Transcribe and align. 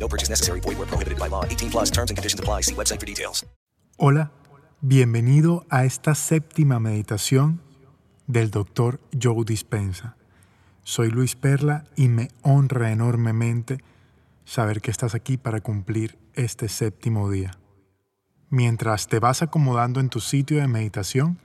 No 0.00 0.08
purchase 0.08 0.30
necessary. 0.30 0.60
Void 0.60 0.78
where 0.78 0.88
prohibited 0.88 1.18
by 1.18 1.28
law. 1.28 1.44
18 1.44 1.70
plus 1.70 1.90
terms 1.90 2.10
and 2.10 2.16
conditions 2.16 2.40
apply. 2.40 2.62
See 2.62 2.74
website 2.74 2.98
for 2.98 3.06
details. 3.06 3.44
Hola, 3.98 4.32
bienvenido 4.80 5.66
a 5.68 5.84
esta 5.84 6.14
séptima 6.14 6.80
meditación 6.80 7.60
del 8.26 8.50
Dr. 8.50 8.98
Joe 9.12 9.44
Dispensa. 9.44 10.16
Soy 10.84 11.10
Luis 11.10 11.36
Perla 11.36 11.84
y 11.96 12.08
me 12.08 12.28
honra 12.40 12.90
enormemente 12.90 13.84
saber 14.46 14.80
que 14.80 14.90
estás 14.90 15.14
aquí 15.14 15.36
para 15.36 15.60
cumplir 15.60 16.18
este 16.32 16.68
séptimo 16.68 17.30
día. 17.30 17.50
Mientras 18.48 19.06
te 19.06 19.18
vas 19.18 19.42
acomodando 19.42 20.00
en 20.00 20.08
tu 20.08 20.20
sitio 20.20 20.58
de 20.60 20.66
meditación, 20.66 21.38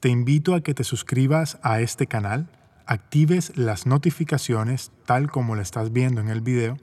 te 0.00 0.10
invito 0.10 0.54
a 0.54 0.60
que 0.60 0.74
te 0.74 0.84
suscribas 0.84 1.58
a 1.62 1.80
este 1.80 2.06
canal, 2.06 2.50
actives 2.84 3.56
las 3.56 3.86
notificaciones 3.86 4.92
tal 5.06 5.30
como 5.30 5.56
lo 5.56 5.62
estás 5.62 5.92
viendo 5.92 6.20
en 6.20 6.28
el 6.28 6.42
video 6.42 6.76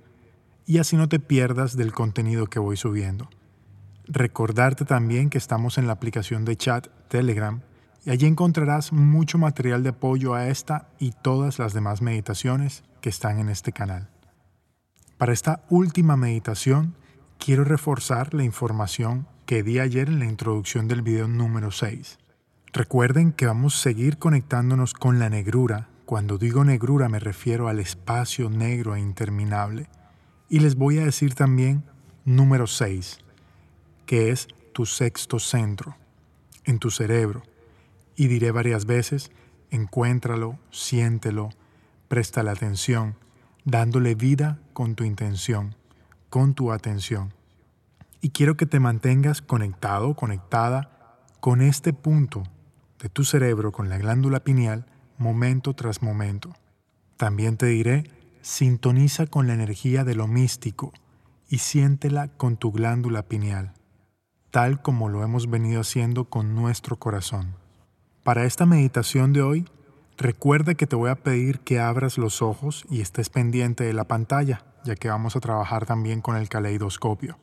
y 0.69 0.77
así 0.77 0.95
no 0.97 1.09
te 1.09 1.19
pierdas 1.19 1.75
del 1.75 1.93
contenido 1.93 2.45
que 2.45 2.59
voy 2.59 2.77
subiendo. 2.77 3.27
Recordarte 4.05 4.85
también 4.85 5.31
que 5.31 5.39
estamos 5.39 5.79
en 5.79 5.87
la 5.87 5.93
aplicación 5.93 6.45
de 6.45 6.57
chat 6.57 6.89
Telegram 7.07 7.61
y 8.05 8.11
allí 8.11 8.27
encontrarás 8.27 8.93
mucho 8.93 9.39
material 9.39 9.81
de 9.81 9.89
apoyo 9.89 10.35
a 10.35 10.47
esta 10.47 10.89
y 10.99 11.11
todas 11.23 11.57
las 11.57 11.73
demás 11.73 12.03
meditaciones 12.03 12.83
que 13.01 13.09
están 13.09 13.39
en 13.39 13.49
este 13.49 13.71
canal. 13.71 14.09
Para 15.17 15.33
esta 15.33 15.63
última 15.71 16.15
meditación, 16.17 16.93
quiero 17.39 17.63
reforzar 17.63 18.35
la 18.35 18.43
información 18.43 19.25
que 19.47 19.63
di 19.63 19.79
ayer 19.79 20.07
en 20.07 20.19
la 20.19 20.25
introducción 20.25 20.87
del 20.87 21.01
video 21.01 21.27
número 21.27 21.71
6. 21.71 22.19
Recuerden 22.73 23.31
que 23.31 23.47
vamos 23.47 23.75
a 23.75 23.81
seguir 23.81 24.19
conectándonos 24.19 24.93
con 24.93 25.17
la 25.17 25.31
negrura. 25.31 25.89
Cuando 26.05 26.37
digo 26.37 26.63
negrura 26.63 27.09
me 27.09 27.17
refiero 27.17 27.69
al 27.69 27.79
espacio 27.79 28.51
negro 28.51 28.95
e 28.95 28.99
interminable 28.99 29.89
y 30.49 30.59
les 30.59 30.75
voy 30.75 30.97
a 30.97 31.05
decir 31.05 31.35
también 31.35 31.83
número 32.25 32.67
6, 32.67 33.19
que 34.05 34.31
es 34.31 34.47
tu 34.73 34.85
sexto 34.85 35.39
centro, 35.39 35.95
en 36.65 36.79
tu 36.79 36.89
cerebro. 36.89 37.43
Y 38.15 38.27
diré 38.27 38.51
varias 38.51 38.85
veces, 38.85 39.31
encuéntralo, 39.69 40.57
siéntelo, 40.71 41.49
la 42.09 42.51
atención, 42.51 43.15
dándole 43.65 44.15
vida 44.15 44.59
con 44.73 44.95
tu 44.95 45.03
intención, 45.03 45.75
con 46.29 46.55
tu 46.55 46.71
atención. 46.71 47.33
Y 48.19 48.31
quiero 48.31 48.57
que 48.57 48.65
te 48.65 48.79
mantengas 48.79 49.41
conectado, 49.41 50.15
conectada 50.15 51.19
con 51.39 51.61
este 51.61 51.93
punto 51.93 52.43
de 52.99 53.09
tu 53.09 53.23
cerebro, 53.23 53.71
con 53.71 53.87
la 53.89 53.97
glándula 53.97 54.43
pineal, 54.43 54.85
momento 55.17 55.73
tras 55.73 56.01
momento. 56.01 56.55
También 57.15 57.57
te 57.57 57.67
diré 57.67 58.03
sintoniza 58.41 59.27
con 59.27 59.47
la 59.47 59.53
energía 59.53 60.03
de 60.03 60.15
lo 60.15 60.27
místico 60.27 60.93
y 61.49 61.59
siéntela 61.59 62.27
con 62.27 62.57
tu 62.57 62.71
glándula 62.71 63.23
pineal, 63.23 63.73
tal 64.51 64.81
como 64.81 65.09
lo 65.09 65.23
hemos 65.23 65.49
venido 65.49 65.81
haciendo 65.81 66.25
con 66.25 66.55
nuestro 66.55 66.97
corazón. 66.97 67.55
Para 68.23 68.45
esta 68.45 68.65
meditación 68.65 69.33
de 69.33 69.41
hoy, 69.41 69.65
recuerda 70.17 70.75
que 70.75 70.87
te 70.87 70.95
voy 70.95 71.09
a 71.09 71.23
pedir 71.23 71.59
que 71.61 71.79
abras 71.79 72.17
los 72.17 72.41
ojos 72.41 72.85
y 72.89 73.01
estés 73.01 73.29
pendiente 73.29 73.83
de 73.83 73.93
la 73.93 74.07
pantalla, 74.07 74.65
ya 74.83 74.95
que 74.95 75.09
vamos 75.09 75.35
a 75.35 75.39
trabajar 75.39 75.85
también 75.85 76.21
con 76.21 76.35
el 76.35 76.49
caleidoscopio. 76.49 77.37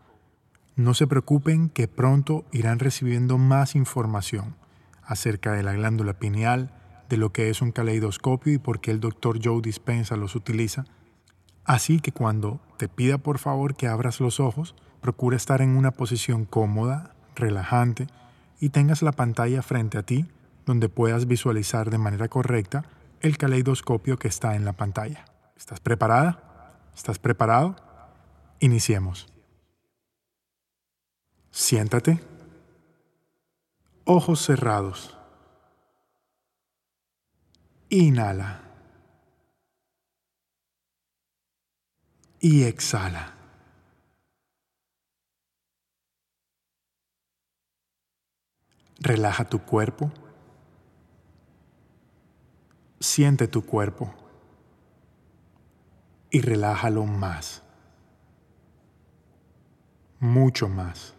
No 0.77 0.95
se 0.95 1.07
preocupen 1.07 1.71
que 1.71 1.89
pronto 1.89 2.45
irán 2.53 2.79
recibiendo 2.79 3.39
más 3.39 3.75
información 3.75 4.57
acerca 5.03 5.53
de 5.53 5.63
la 5.63 5.73
glándula 5.73 6.15
pineal, 6.19 6.71
de 7.09 7.17
lo 7.17 7.33
que 7.33 7.49
es 7.49 7.63
un 7.63 7.73
caleidoscopio 7.73 8.53
y 8.53 8.59
por 8.59 8.81
qué 8.81 8.91
el 8.91 9.01
doctor 9.01 9.39
Joe 9.43 9.63
Dispensa 9.63 10.17
los 10.17 10.35
utiliza. 10.35 10.85
Así 11.67 11.99
que 11.99 12.13
cuando 12.13 12.61
te 12.77 12.89
pida 12.89 13.19
por 13.19 13.39
favor 13.39 13.75
que 13.75 13.89
abras 13.89 14.21
los 14.21 14.39
ojos, 14.39 14.77
procura 15.01 15.37
estar 15.37 15.61
en 15.63 15.77
una 15.77 15.91
posición 15.91 16.45
cómoda, 16.45 17.15
relajante 17.35 18.07
y 18.61 18.71
tengas 18.71 19.03
la 19.03 19.13
pantalla 19.13 19.63
frente 19.63 19.99
a 19.99 20.03
ti 20.03 20.27
donde 20.65 20.89
puedas 20.89 21.27
visualizar 21.27 21.91
de 21.91 21.99
manera 21.99 22.29
correcta 22.29 22.85
el 23.21 23.37
caleidoscopio 23.37 24.19
que 24.19 24.29
está 24.29 24.55
en 24.55 24.65
la 24.65 24.75
pantalla. 24.75 25.25
¿Estás 25.57 25.81
preparada? 25.81 26.81
¿Estás 26.95 27.19
preparado? 27.19 27.77
Iniciemos. 28.61 29.27
Siéntate. 31.51 32.21
Ojos 34.05 34.45
cerrados. 34.45 35.17
Inhala. 37.89 38.66
Y 42.49 42.63
exhala. 42.63 43.35
Relaja 49.01 49.47
tu 49.47 49.65
cuerpo. 49.65 50.13
Siente 53.01 53.49
tu 53.49 53.67
cuerpo. 53.67 54.15
Y 56.31 56.41
relájalo 56.41 57.05
más. 57.05 57.65
Mucho 60.21 60.69
más. 60.69 61.15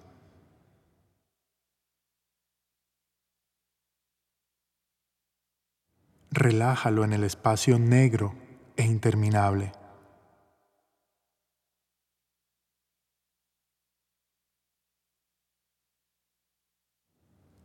relájalo 6.29 7.03
en 7.03 7.13
el 7.13 7.23
espacio 7.23 7.79
negro 7.79 8.35
e 8.75 8.83
interminable. 8.83 9.71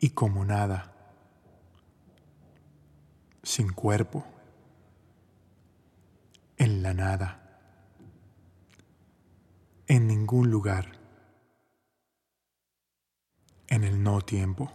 Y 0.03 0.11
como 0.11 0.45
nada, 0.45 0.93
sin 3.45 3.73
cuerpo, 3.73 4.27
en 6.57 6.83
la 6.83 6.93
nada, 6.93 7.61
en 9.87 10.09
ningún 10.09 10.51
lugar, 10.51 10.99
en 13.69 13.85
el 13.85 14.03
no 14.03 14.21
tiempo. 14.23 14.73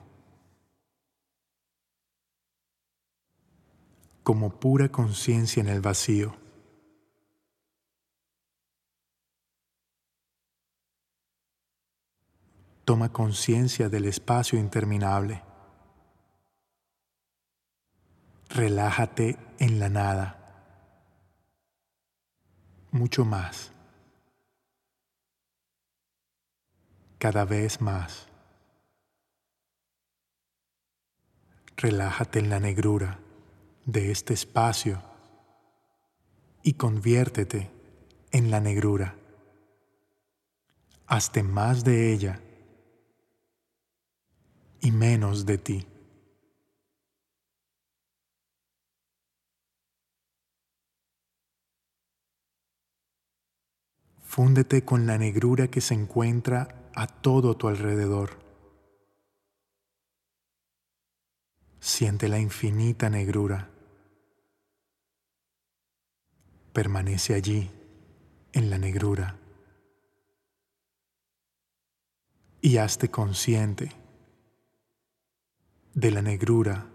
como 4.27 4.59
pura 4.59 4.89
conciencia 4.89 5.61
en 5.61 5.69
el 5.69 5.79
vacío. 5.79 6.35
Toma 12.97 13.13
conciencia 13.13 13.89
del 13.89 14.05
espacio 14.05 14.57
interminable. 14.57 15.43
Relájate 18.49 19.37
en 19.59 19.77
la 19.77 19.87
nada. 19.87 20.35
Mucho 22.89 23.23
más. 23.23 23.71
Cada 27.19 27.45
vez 27.45 27.81
más. 27.81 28.29
Relájate 31.75 32.39
en 32.39 32.49
la 32.49 32.59
negrura 32.59 33.19
de 33.85 34.09
este 34.09 34.33
espacio 34.33 35.03
y 36.63 36.73
conviértete 36.73 37.69
en 38.31 38.49
la 38.49 38.59
negrura. 38.59 39.15
Hazte 41.05 41.43
más 41.43 41.83
de 41.83 42.11
ella 42.11 42.41
y 44.81 44.91
menos 44.91 45.45
de 45.45 45.57
ti. 45.57 45.87
Fúndete 54.23 54.83
con 54.85 55.07
la 55.07 55.17
negrura 55.17 55.67
que 55.67 55.81
se 55.81 55.93
encuentra 55.93 56.91
a 56.93 57.07
todo 57.07 57.57
tu 57.57 57.67
alrededor. 57.67 58.37
Siente 61.79 62.27
la 62.27 62.39
infinita 62.39 63.09
negrura. 63.09 63.71
permanece 66.73 67.33
allí, 67.33 67.71
en 68.53 68.69
la 68.69 68.77
negrura. 68.77 69.39
y 72.61 72.77
hazte 72.77 73.09
consciente 73.09 73.91
de 75.97 76.11
la 76.11 76.21
negrura 76.21 76.85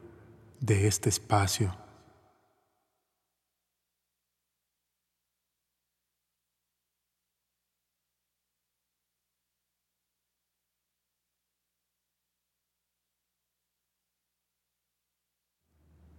de 0.60 0.86
este 0.86 1.08
espacio. 1.08 1.76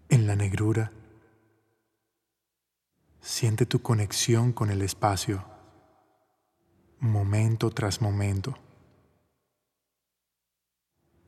En 0.09 0.27
la 0.27 0.35
negrura, 0.35 0.91
siente 3.21 3.65
tu 3.65 3.81
conexión 3.81 4.51
con 4.51 4.69
el 4.69 4.81
espacio, 4.81 5.45
momento 6.99 7.69
tras 7.69 8.01
momento, 8.01 8.57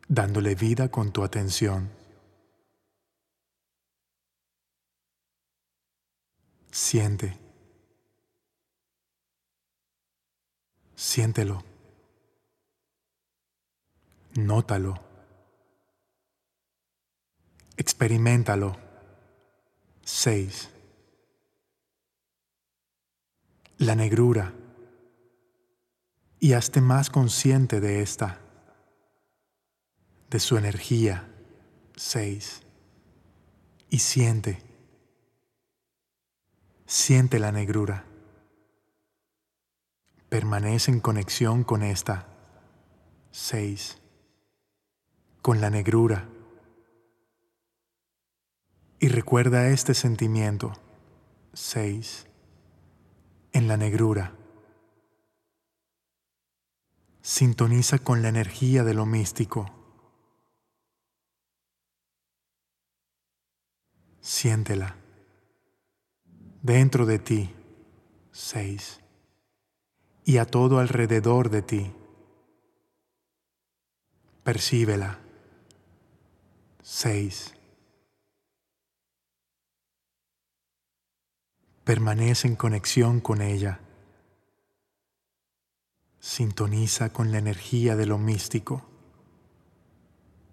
dándole 0.08 0.56
vida 0.56 0.90
con 0.90 1.12
tu 1.12 1.24
atención. 1.24 1.90
Siente. 6.72 7.40
Siéntelo. 10.96 11.64
Nótalo. 14.36 15.00
Experimentalo. 17.78 18.78
6. 20.04 20.70
La 23.78 23.96
negrura. 23.96 24.54
Y 26.40 26.54
hazte 26.54 26.82
más 26.82 27.10
consciente 27.10 27.80
de 27.80 28.02
esta, 28.02 28.40
de 30.36 30.42
su 30.42 30.58
energía. 30.58 31.32
6. 31.96 32.62
Y 33.90 34.00
siente. 34.00 34.62
Siente 36.86 37.40
la 37.40 37.54
negrura. 37.54 38.04
Permanece 40.28 40.92
en 40.92 41.00
conexión 41.00 41.64
con 41.64 41.84
esta. 41.84 42.28
6. 43.32 44.02
Con 45.42 45.62
la 45.62 45.70
negrura. 45.70 46.28
Y 49.00 49.08
recuerda 49.08 49.70
este 49.70 49.94
sentimiento. 49.94 50.74
6. 51.54 52.28
En 53.54 53.70
la 53.70 53.78
negrura. 53.78 54.36
Sintoniza 57.22 58.00
con 58.00 58.22
la 58.22 58.28
energía 58.28 58.84
de 58.84 58.94
lo 58.94 59.06
místico. 59.06 59.85
Siéntela. 64.26 64.96
Dentro 66.64 67.06
de 67.06 67.20
ti. 67.20 67.54
6. 68.32 69.00
Y 70.24 70.38
a 70.40 70.46
todo 70.46 70.80
alrededor 70.80 71.52
de 71.52 71.62
ti. 71.62 71.94
Percíbela. 74.44 75.20
6. 76.82 77.54
Permanece 81.84 82.48
en 82.48 82.56
conexión 82.56 83.20
con 83.20 83.44
ella. 83.44 83.80
Sintoniza 86.20 87.14
con 87.14 87.32
la 87.32 87.38
energía 87.38 87.96
de 87.96 88.08
lo 88.08 88.18
místico 88.18 88.90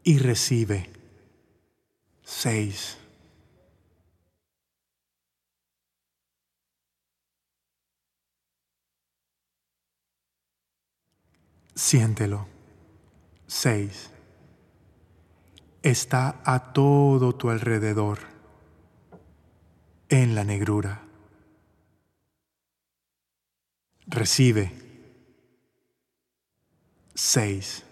y 0.04 0.19
recibe. 0.19 0.90
6. 2.22 2.98
Siéntelo. 11.82 12.46
6. 13.49 14.12
Está 15.82 16.40
a 16.44 16.73
todo 16.73 17.34
tu 17.34 17.50
alrededor, 17.50 18.20
en 20.08 20.37
la 20.37 20.44
negrura. 20.44 21.02
Recibe. 24.06 24.70
6. 27.14 27.84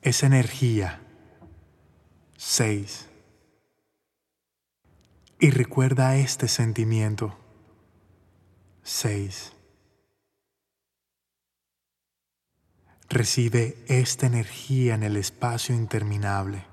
Es 0.00 0.22
energía. 0.22 1.02
6. 2.38 3.10
Y 5.38 5.50
recuerda 5.50 6.16
este 6.16 6.48
sentimiento. 6.48 7.36
6. 8.84 9.57
Recibe 13.10 13.76
esta 13.88 14.26
energía 14.26 14.94
en 14.94 15.02
el 15.02 15.16
espacio 15.16 15.74
interminable, 15.74 16.66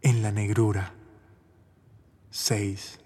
en 0.00 0.22
la 0.22 0.32
negrura. 0.32 0.94
6. 2.30 3.00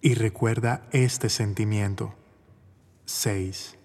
Y 0.00 0.14
recuerda 0.14 0.86
este 0.92 1.28
sentimiento. 1.30 2.14
6. 3.06 3.76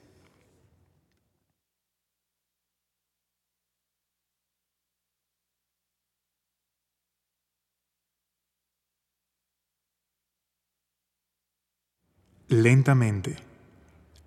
Lentamente, 12.49 13.48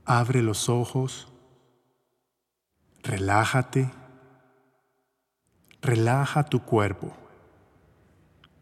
abre 0.05 0.43
los 0.43 0.69
ojos, 0.69 1.33
relájate, 3.03 3.91
relaja 5.81 6.45
tu 6.45 6.65
cuerpo, 6.65 7.17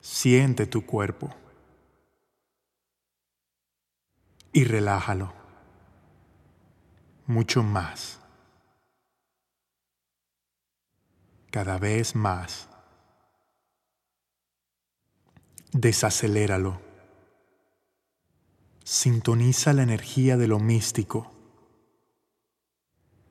siente 0.00 0.66
tu 0.66 0.86
cuerpo 0.86 1.34
y 4.52 4.64
relájalo 4.64 5.32
mucho 7.26 7.62
más, 7.62 8.18
cada 11.50 11.78
vez 11.78 12.14
más. 12.14 12.68
Desaceléralo. 15.72 16.80
Sintoniza 18.82 19.72
la 19.72 19.82
energía 19.82 20.36
de 20.36 20.48
lo 20.48 20.58
místico. 20.58 21.30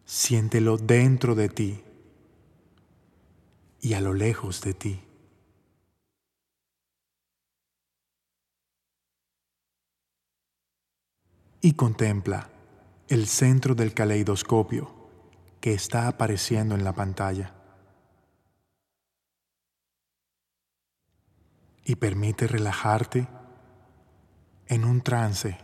Siéntelo 0.09 0.77
dentro 0.77 1.35
de 1.35 1.49
ti 1.49 1.83
y 3.79 3.93
a 3.93 4.01
lo 4.01 4.15
lejos 4.15 4.59
de 4.61 4.73
ti. 4.73 5.03
Y 11.61 11.73
contempla 11.73 12.49
el 13.07 13.27
centro 13.27 13.75
del 13.75 13.93
caleidoscopio 13.93 14.91
que 15.61 15.73
está 15.73 16.07
apareciendo 16.07 16.73
en 16.73 16.83
la 16.83 16.93
pantalla. 16.93 17.53
Y 21.85 21.97
permite 21.97 22.47
relajarte 22.47 23.27
en 24.65 24.85
un 24.85 25.01
trance 25.01 25.59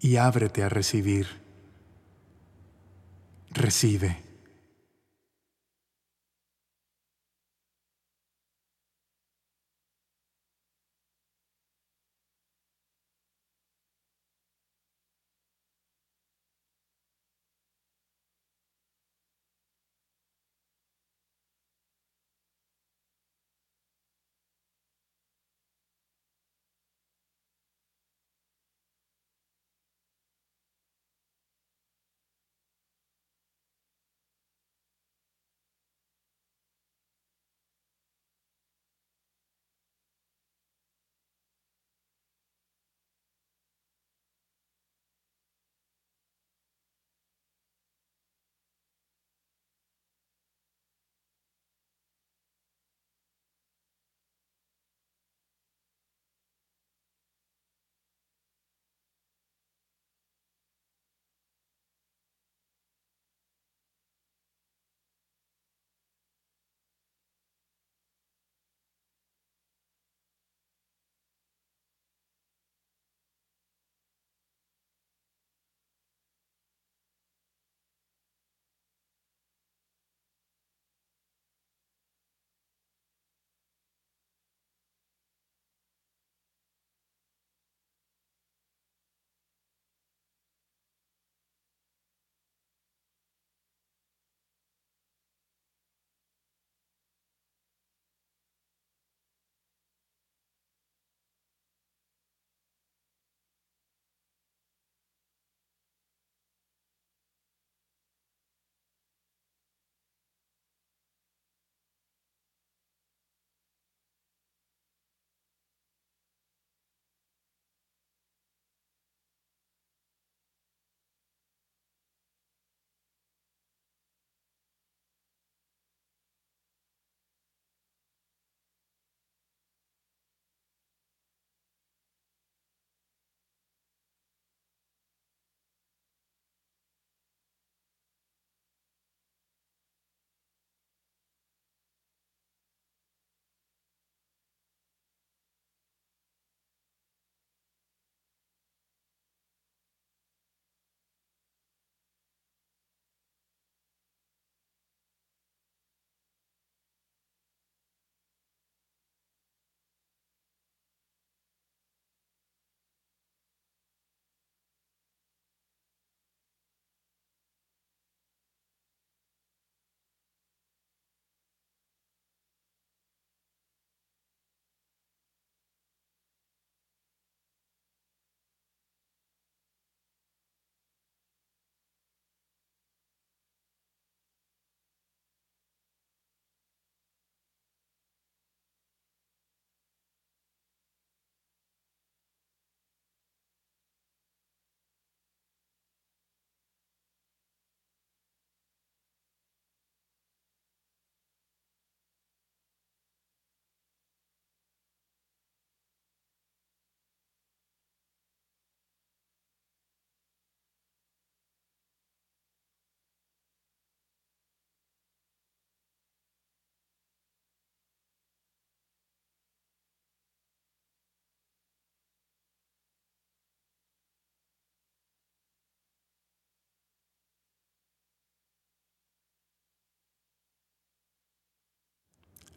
y 0.00 0.16
ábrete 0.16 0.62
a 0.62 0.70
recibir. 0.70 1.45
Recibe. 3.56 4.25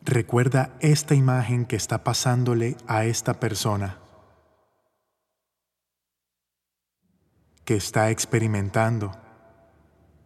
Recuerda 0.01 0.75
esta 0.79 1.13
imagen 1.13 1.65
que 1.65 1.75
está 1.75 2.03
pasándole 2.03 2.77
a 2.87 3.05
esta 3.05 3.39
persona, 3.39 3.99
que 7.65 7.75
está 7.75 8.09
experimentando 8.09 9.11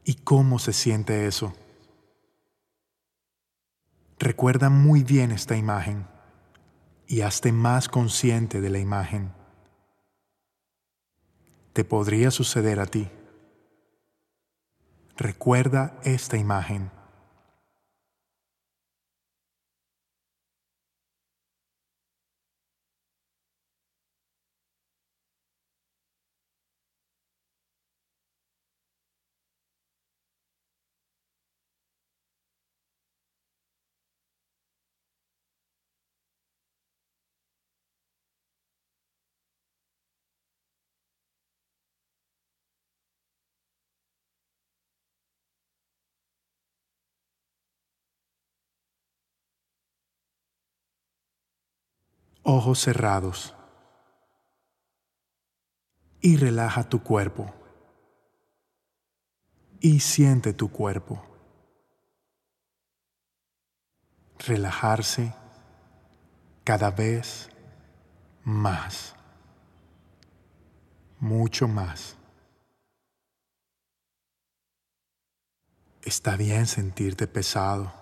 y 0.05 0.15
cómo 0.15 0.59
se 0.59 0.73
siente 0.73 1.27
eso. 1.27 1.53
Recuerda 4.19 4.69
muy 4.69 5.03
bien 5.03 5.31
esta 5.31 5.57
imagen 5.57 6.07
y 7.07 7.21
hazte 7.21 7.51
más 7.51 7.89
consciente 7.89 8.61
de 8.61 8.69
la 8.69 8.79
imagen. 8.79 9.33
Te 11.73 11.83
podría 11.83 12.31
suceder 12.31 12.79
a 12.79 12.85
ti. 12.85 13.09
Recuerda 15.17 15.99
esta 16.03 16.37
imagen. 16.37 16.91
Ojos 52.43 52.79
cerrados 52.79 53.55
y 56.19 56.37
relaja 56.37 56.87
tu 56.87 57.01
cuerpo 57.01 57.53
y 59.79 59.99
siente 60.01 60.53
tu 60.53 60.71
cuerpo. 60.71 61.21
Relajarse 64.39 65.33
cada 66.63 66.91
vez 66.91 67.49
más, 68.43 69.15
mucho 71.19 71.67
más. 71.67 72.17
Está 76.01 76.35
bien 76.35 76.67
sentirte 76.67 77.27
pesado. 77.27 77.93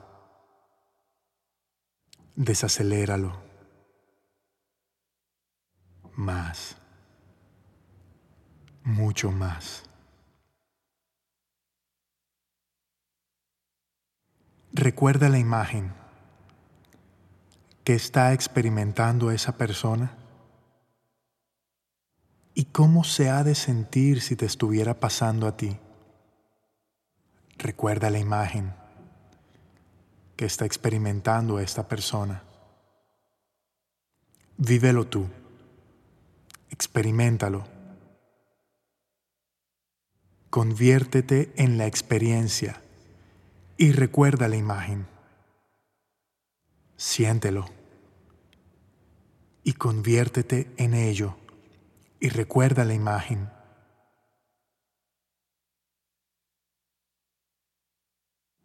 Desaceléralo 2.35 3.50
más, 6.15 6.77
mucho 8.83 9.31
más. 9.31 9.83
Recuerda 14.73 15.29
la 15.29 15.37
imagen 15.37 15.93
que 17.83 17.93
está 17.93 18.31
experimentando 18.33 19.31
esa 19.31 19.57
persona 19.57 20.17
y 22.53 22.65
cómo 22.65 23.03
se 23.03 23.29
ha 23.29 23.43
de 23.43 23.55
sentir 23.55 24.21
si 24.21 24.35
te 24.35 24.45
estuviera 24.45 24.99
pasando 24.99 25.47
a 25.47 25.57
ti. 25.57 25.77
Recuerda 27.57 28.09
la 28.09 28.19
imagen 28.19 28.73
que 30.35 30.45
está 30.45 30.65
experimentando 30.65 31.59
esta 31.59 31.87
persona. 31.87 32.43
Vívelo 34.57 35.05
tú. 35.05 35.27
Experimentalo. 36.81 37.63
Conviértete 40.49 41.53
en 41.55 41.77
la 41.77 41.85
experiencia 41.85 42.81
y 43.77 43.91
recuerda 43.91 44.47
la 44.47 44.55
imagen. 44.55 45.05
Siéntelo 46.97 47.67
y 49.63 49.73
conviértete 49.73 50.71
en 50.77 50.95
ello 50.95 51.37
y 52.19 52.29
recuerda 52.29 52.83
la 52.83 52.95
imagen. 52.95 53.47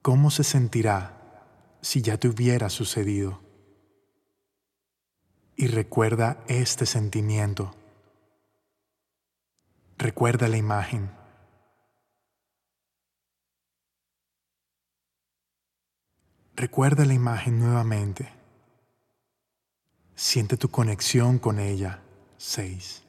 ¿Cómo 0.00 0.30
se 0.30 0.42
sentirá 0.42 1.52
si 1.82 2.00
ya 2.00 2.16
te 2.16 2.28
hubiera 2.28 2.70
sucedido? 2.70 3.42
Y 5.54 5.66
recuerda 5.66 6.42
este 6.48 6.86
sentimiento. 6.86 7.74
Recuerda 9.98 10.46
la 10.48 10.58
imagen. 10.58 11.10
Recuerda 16.54 17.06
la 17.06 17.14
imagen 17.14 17.58
nuevamente. 17.58 18.30
Siente 20.14 20.58
tu 20.58 20.70
conexión 20.70 21.38
con 21.38 21.58
ella. 21.58 22.02
6. 22.36 23.04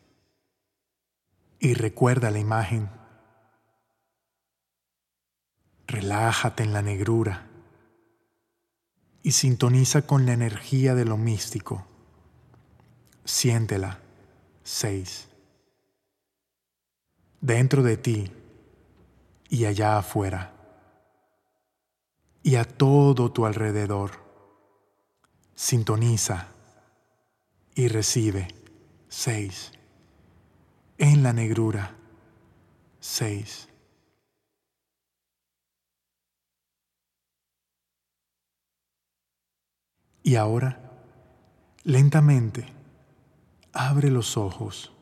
Y 1.59 1.73
recuerda 1.73 2.31
la 2.31 2.39
imagen. 2.39 2.89
Relájate 5.87 6.63
en 6.63 6.73
la 6.73 6.81
negrura 6.81 7.47
y 9.23 9.31
sintoniza 9.31 10.03
con 10.03 10.25
la 10.25 10.31
energía 10.31 10.95
de 10.95 11.03
lo 11.03 11.17
místico. 11.17 11.85
Siéntela. 13.25 13.99
6 14.63 15.36
dentro 17.41 17.83
de 17.83 17.97
ti 17.97 18.31
y 19.49 19.65
allá 19.65 19.97
afuera, 19.97 20.53
y 22.43 22.55
a 22.55 22.65
todo 22.65 23.31
tu 23.31 23.45
alrededor. 23.45 24.11
Sintoniza 25.55 26.47
y 27.75 27.87
recibe. 27.87 28.47
Seis. 29.09 29.71
En 30.97 31.23
la 31.23 31.33
negrura. 31.33 31.95
Seis. 32.99 33.67
Y 40.23 40.35
ahora, 40.35 40.79
lentamente, 41.83 42.67
abre 43.73 44.11
los 44.11 44.37
ojos 44.37 44.96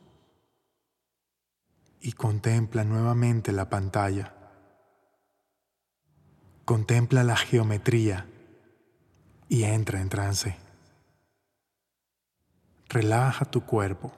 y 2.06 2.12
contempla 2.12 2.84
nuevamente 2.84 3.52
la 3.52 3.68
pantalla. 3.68 4.32
Contempla 6.64 7.24
la 7.24 7.36
geometría 7.36 8.28
y 9.50 9.64
entra 9.64 10.00
en 10.00 10.10
trance. 10.10 10.56
Relaja 12.90 13.46
tu 13.46 13.66
cuerpo. 13.66 14.14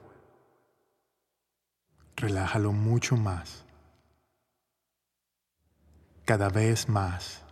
Relájalo 2.14 2.72
mucho 2.72 3.16
más. 3.16 3.64
Cada 6.26 6.50
vez 6.50 6.90
más. 6.90 7.42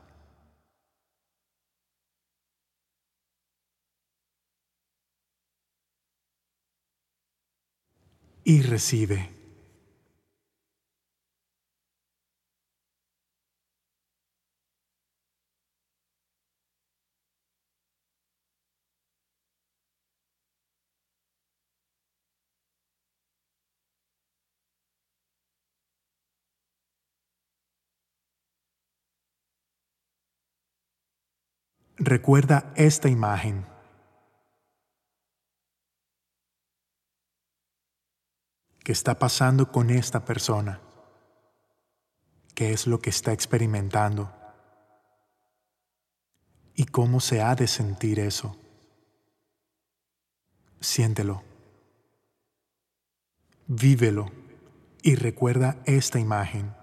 Y 8.44 8.60
recibe. 8.60 9.35
Recuerda 31.98 32.72
esta 32.76 33.08
imagen. 33.08 33.64
¿Qué 38.80 38.92
está 38.92 39.18
pasando 39.18 39.72
con 39.72 39.88
esta 39.88 40.22
persona? 40.22 40.80
¿Qué 42.54 42.72
es 42.72 42.86
lo 42.86 43.00
que 43.00 43.08
está 43.08 43.32
experimentando? 43.32 44.30
¿Y 46.74 46.84
cómo 46.84 47.18
se 47.20 47.40
ha 47.40 47.54
de 47.54 47.66
sentir 47.66 48.20
eso? 48.20 48.58
Siéntelo. 50.80 51.42
Vívelo 53.68 54.30
y 55.02 55.14
recuerda 55.14 55.78
esta 55.86 56.20
imagen 56.20 56.76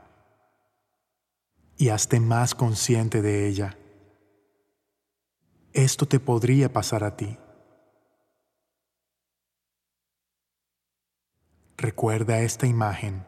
y 1.78 1.90
hazte 1.90 2.20
más 2.20 2.56
consciente 2.56 3.22
de 3.22 3.48
ella 3.48 3.78
esto 5.74 6.08
te 6.08 6.20
podría 6.20 6.72
pasar 6.72 7.04
a 7.04 7.16
ti. 7.16 7.38
Recuerda 11.78 12.40
esta 12.42 12.68
imagen 12.68 13.26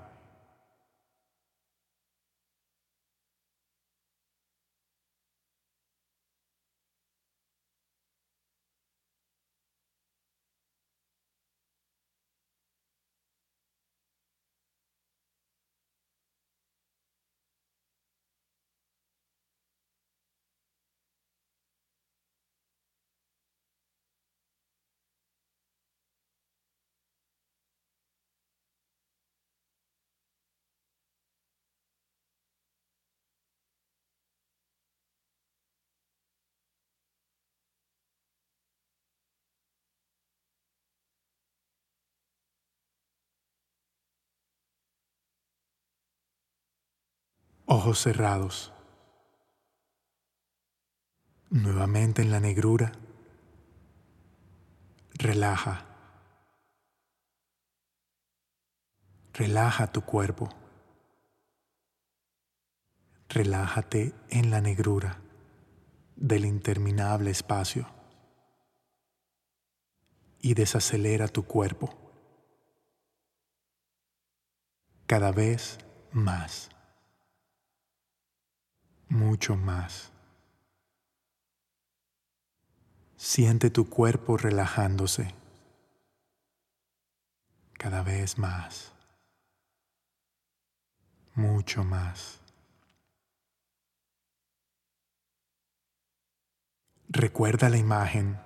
ojos 47.65 47.99
cerrados. 47.99 48.71
Nuevamente 51.49 52.21
en 52.21 52.32
la 52.32 52.39
negrura. 52.39 52.91
Relaja. 55.13 55.86
Relaja 59.34 59.91
tu 59.91 60.01
cuerpo. 60.01 60.49
Relájate 63.30 64.13
en 64.30 64.51
la 64.51 64.62
negrura 64.62 65.21
del 66.15 66.45
interminable 66.45 67.32
espacio 67.32 67.88
y 70.39 70.54
desacelera 70.54 71.28
tu 71.28 71.45
cuerpo 71.45 71.93
cada 75.08 75.32
vez 75.32 75.80
más 76.12 76.75
mucho 79.10 79.56
más. 79.56 80.12
Siente 83.15 83.70
tu 83.70 83.89
cuerpo 83.89 84.38
relajándose 84.38 85.34
cada 87.74 88.04
vez 88.04 88.38
más, 88.38 88.91
mucho 91.34 91.84
más. 91.84 92.39
Recuerda 97.08 97.70
la 97.70 97.78
imagen. 97.78 98.39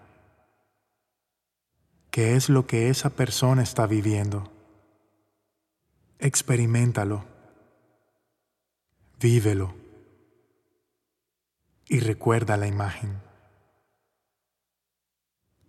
¿Qué 2.12 2.36
es 2.36 2.50
lo 2.50 2.68
que 2.68 2.90
esa 2.90 3.10
persona 3.10 3.64
está 3.64 3.88
viviendo? 3.88 4.52
Experimentalo. 6.20 7.26
Vívelo 9.20 9.79
y 11.90 12.00
recuerda 12.00 12.56
la 12.56 12.68
imagen. 12.68 13.20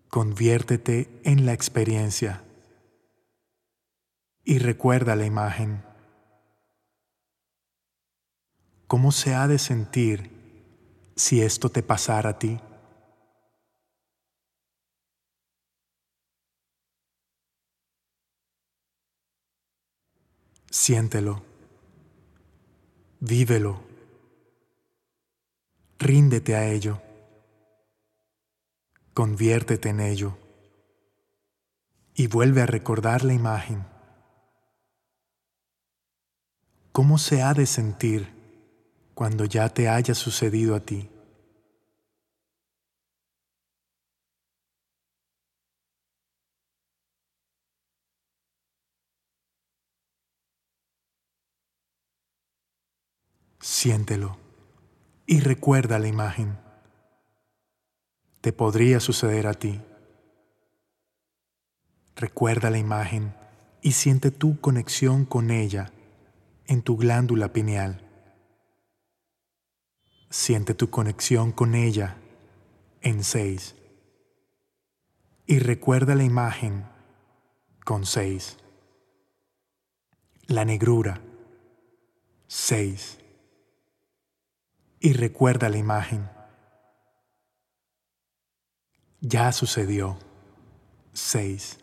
Conviértete 0.08 1.20
en 1.24 1.46
la 1.46 1.54
experiencia 1.54 2.44
y 4.44 4.58
recuerda 4.58 5.16
la 5.16 5.24
imagen. 5.24 5.82
¿Cómo 8.86 9.12
se 9.12 9.34
ha 9.34 9.48
de 9.48 9.58
sentir 9.58 10.30
si 11.16 11.40
esto 11.40 11.70
te 11.70 11.82
pasara 11.82 12.30
a 12.30 12.38
ti? 12.38 12.60
Siéntelo, 20.70 21.42
vívelo 23.20 23.89
Ríndete 26.00 26.56
a 26.56 26.66
ello. 26.66 27.02
Conviértete 29.12 29.90
en 29.90 30.00
ello. 30.00 30.38
Y 32.14 32.26
vuelve 32.26 32.62
a 32.62 32.66
recordar 32.66 33.22
la 33.22 33.34
imagen. 33.34 33.84
¿Cómo 36.92 37.18
se 37.18 37.42
ha 37.42 37.52
de 37.52 37.66
sentir 37.66 38.32
cuando 39.14 39.44
ya 39.44 39.68
te 39.68 39.90
haya 39.90 40.14
sucedido 40.14 40.74
a 40.74 40.80
ti? 40.80 41.10
Siéntelo 53.60 54.49
y 55.30 55.38
recuerda 55.38 56.00
la 56.00 56.08
imagen. 56.08 56.58
Te 58.40 58.52
podría 58.52 58.98
suceder 58.98 59.46
a 59.46 59.54
ti. 59.54 59.80
Recuerda 62.16 62.68
la 62.68 62.78
imagen 62.78 63.32
y 63.80 63.92
siente 63.92 64.32
tu 64.32 64.60
conexión 64.60 65.24
con 65.24 65.52
ella 65.52 65.92
en 66.66 66.82
tu 66.82 66.96
glándula 66.96 67.52
pineal. 67.52 68.04
Siente 70.30 70.74
tu 70.74 70.90
conexión 70.90 71.52
con 71.52 71.76
ella 71.76 72.16
en 73.00 73.22
seis. 73.22 73.76
Y 75.46 75.60
recuerda 75.60 76.16
la 76.16 76.24
imagen 76.24 76.86
con 77.84 78.04
seis. 78.04 78.56
La 80.48 80.64
negrura. 80.64 81.20
Seis 82.48 83.19
y 85.00 85.14
recuerda 85.14 85.70
la 85.70 85.78
imagen. 85.78 86.28
Ya 89.20 89.50
sucedió. 89.52 90.18
6. 91.14 91.78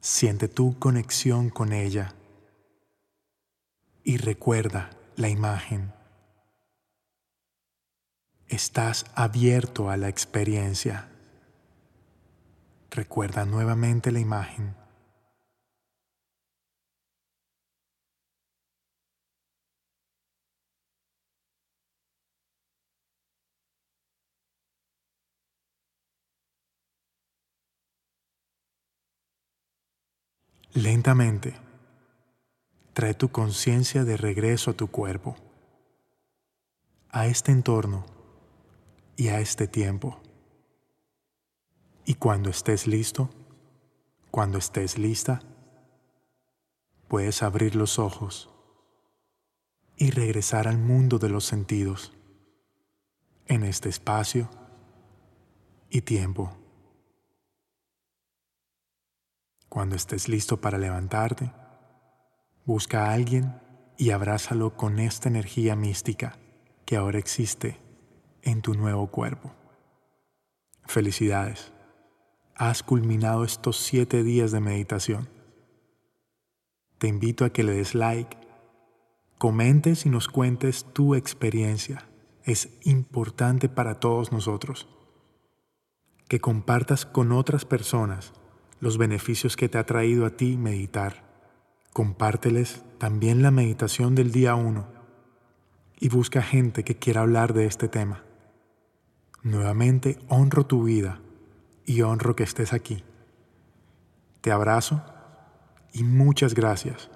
Siente 0.00 0.48
tu 0.48 0.78
conexión 0.78 1.48
con 1.48 1.72
ella 1.72 2.14
y 4.02 4.16
recuerda 4.16 4.90
la 5.16 5.28
imagen. 5.28 5.92
Estás 8.48 9.04
abierto 9.14 9.90
a 9.90 9.96
la 9.96 10.08
experiencia. 10.08 11.08
Recuerda 12.90 13.44
nuevamente 13.44 14.10
la 14.10 14.18
imagen. 14.18 14.79
Lentamente, 30.74 31.56
trae 32.92 33.14
tu 33.14 33.30
conciencia 33.32 34.04
de 34.04 34.16
regreso 34.16 34.70
a 34.70 34.74
tu 34.74 34.86
cuerpo, 34.86 35.34
a 37.08 37.26
este 37.26 37.50
entorno 37.50 38.06
y 39.16 39.28
a 39.28 39.40
este 39.40 39.66
tiempo. 39.66 40.20
Y 42.04 42.14
cuando 42.14 42.50
estés 42.50 42.86
listo, 42.86 43.30
cuando 44.30 44.58
estés 44.58 44.96
lista, 44.96 45.42
puedes 47.08 47.42
abrir 47.42 47.74
los 47.74 47.98
ojos 47.98 48.48
y 49.96 50.12
regresar 50.12 50.68
al 50.68 50.78
mundo 50.78 51.18
de 51.18 51.30
los 51.30 51.44
sentidos, 51.44 52.12
en 53.48 53.64
este 53.64 53.88
espacio 53.88 54.48
y 55.90 56.02
tiempo. 56.02 56.52
Cuando 59.70 59.94
estés 59.94 60.28
listo 60.28 60.60
para 60.60 60.78
levantarte, 60.78 61.52
busca 62.64 63.06
a 63.06 63.12
alguien 63.12 63.54
y 63.96 64.10
abrázalo 64.10 64.76
con 64.76 64.98
esta 64.98 65.28
energía 65.28 65.76
mística 65.76 66.36
que 66.84 66.96
ahora 66.96 67.20
existe 67.20 67.78
en 68.42 68.62
tu 68.62 68.74
nuevo 68.74 69.06
cuerpo. 69.12 69.52
Felicidades. 70.86 71.72
Has 72.56 72.82
culminado 72.82 73.44
estos 73.44 73.76
siete 73.76 74.24
días 74.24 74.50
de 74.50 74.58
meditación. 74.58 75.28
Te 76.98 77.06
invito 77.06 77.44
a 77.44 77.50
que 77.50 77.62
le 77.62 77.72
des 77.72 77.94
like, 77.94 78.36
comentes 79.38 80.04
y 80.04 80.10
nos 80.10 80.26
cuentes 80.26 80.84
tu 80.92 81.14
experiencia 81.14 82.08
es 82.42 82.76
importante 82.82 83.68
para 83.68 84.00
todos 84.00 84.32
nosotros. 84.32 84.88
Que 86.26 86.40
compartas 86.40 87.06
con 87.06 87.30
otras 87.30 87.64
personas 87.64 88.32
los 88.80 88.98
beneficios 88.98 89.56
que 89.56 89.68
te 89.68 89.78
ha 89.78 89.86
traído 89.86 90.26
a 90.26 90.30
ti 90.30 90.56
meditar. 90.56 91.22
Compárteles 91.92 92.82
también 92.98 93.42
la 93.42 93.50
meditación 93.50 94.14
del 94.14 94.32
día 94.32 94.54
1 94.54 94.86
y 95.98 96.08
busca 96.08 96.42
gente 96.42 96.82
que 96.82 96.96
quiera 96.96 97.20
hablar 97.20 97.52
de 97.52 97.66
este 97.66 97.88
tema. 97.88 98.24
Nuevamente 99.42 100.18
honro 100.28 100.66
tu 100.66 100.84
vida 100.84 101.20
y 101.84 102.02
honro 102.02 102.34
que 102.34 102.44
estés 102.44 102.72
aquí. 102.72 103.04
Te 104.40 104.50
abrazo 104.50 105.02
y 105.92 106.04
muchas 106.04 106.54
gracias 106.54 107.10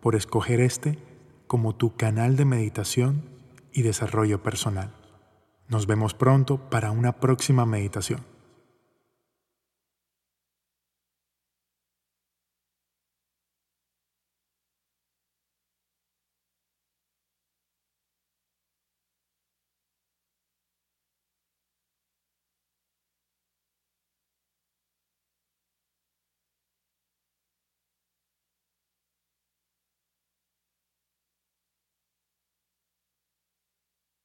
por 0.00 0.14
escoger 0.14 0.60
este 0.60 0.98
como 1.46 1.74
tu 1.74 1.96
canal 1.96 2.36
de 2.36 2.44
meditación 2.44 3.22
y 3.72 3.82
desarrollo 3.82 4.42
personal. 4.42 4.92
Nos 5.68 5.86
vemos 5.86 6.14
pronto 6.14 6.58
para 6.70 6.90
una 6.90 7.20
próxima 7.20 7.66
meditación. 7.66 8.20